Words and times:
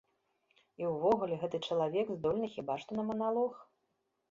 І 0.83 0.89
ўвогуле, 0.93 1.35
гэты 1.43 1.57
чалавек 1.69 2.07
здольны 2.17 2.51
хіба 2.57 2.81
што 2.87 2.91
на 3.01 3.09
маналог. 3.13 3.65